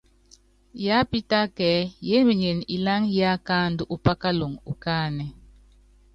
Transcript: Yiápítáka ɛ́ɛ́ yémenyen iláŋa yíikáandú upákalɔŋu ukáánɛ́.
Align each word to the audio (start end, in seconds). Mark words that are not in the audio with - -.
Yiápítáka 0.83 1.63
ɛ́ɛ́ 1.75 1.89
yémenyen 2.07 2.59
iláŋa 2.75 3.07
yíikáandú 3.15 3.83
upákalɔŋu 3.95 4.57
ukáánɛ́. 4.71 5.27